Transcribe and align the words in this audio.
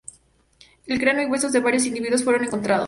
Un 0.87 0.97
cráneo 0.97 1.27
y 1.27 1.29
huesos 1.29 1.51
de 1.51 1.59
varios 1.59 1.85
individuos 1.85 2.23
fueron 2.23 2.43
encontrados. 2.45 2.79